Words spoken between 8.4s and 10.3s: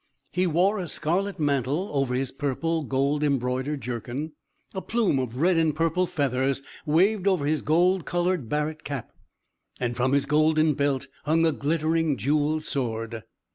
barret cap; and from his